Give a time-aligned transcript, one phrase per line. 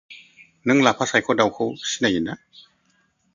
[0.71, 2.39] नों लाफा सायख' दाउखौ सिनायो ना?